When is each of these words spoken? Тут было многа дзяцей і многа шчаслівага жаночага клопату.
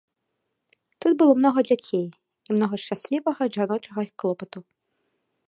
Тут 1.03 1.11
было 1.19 1.33
многа 1.41 1.59
дзяцей 1.69 2.05
і 2.07 2.49
многа 2.57 2.75
шчаслівага 2.85 3.43
жаночага 3.59 4.01
клопату. 4.25 4.59